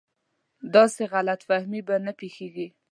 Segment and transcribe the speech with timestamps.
[0.75, 2.67] داسې غلط فهمي به نه پېښېږي.